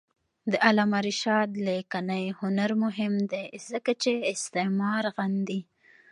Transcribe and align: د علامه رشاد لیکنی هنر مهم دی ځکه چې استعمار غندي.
د 0.51 0.53
علامه 0.67 0.99
رشاد 1.07 1.49
لیکنی 1.67 2.23
هنر 2.39 2.71
مهم 2.83 3.13
دی 3.31 3.45
ځکه 3.69 3.91
چې 4.03 4.11
استعمار 4.33 5.03
غندي. 5.15 5.61